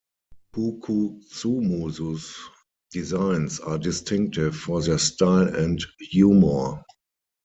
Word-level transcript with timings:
Kukuxumusu's 0.55 2.33
designs 2.89 3.59
are 3.59 3.77
distinctive 3.77 4.55
for 4.57 4.81
their 4.81 4.97
style 4.97 5.55
and 5.55 5.79
humour. 5.99 6.83